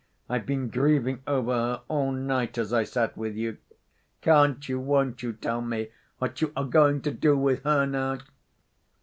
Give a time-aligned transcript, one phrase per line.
[0.27, 3.57] I've been grieving over her all night as I sat with you....
[4.21, 8.17] Can't you, won't you tell me what you are going to do with her now?"